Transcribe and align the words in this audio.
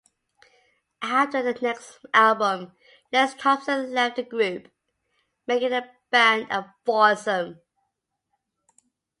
After 1.03 1.43
the 1.43 1.53
next 1.61 1.99
album 2.11 2.71
Les 3.11 3.35
Thompson 3.35 3.91
left 3.93 4.15
the 4.15 4.23
group, 4.23 4.67
making 5.45 5.69
the 5.69 5.91
band 6.09 6.47
a 6.49 6.73
foursome. 6.83 7.61